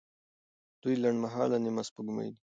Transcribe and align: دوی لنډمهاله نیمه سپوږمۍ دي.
دوی 0.81 0.95
لنډمهاله 1.03 1.57
نیمه 1.65 1.83
سپوږمۍ 1.87 2.29
دي. 2.33 2.39